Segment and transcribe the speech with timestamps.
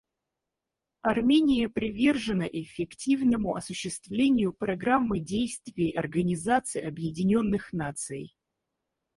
[1.03, 8.35] Армения привержена эффективному осуществлению Программы действий Организации Объединенных Наций.